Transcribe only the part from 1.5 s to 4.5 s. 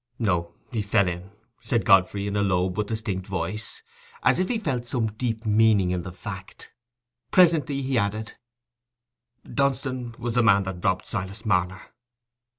said Godfrey, in a low but distinct voice, as if